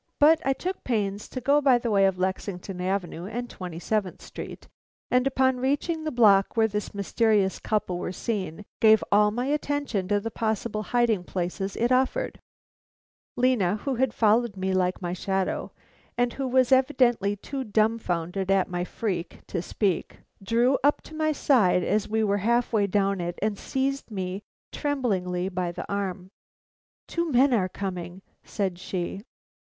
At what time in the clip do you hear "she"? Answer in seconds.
28.79-29.21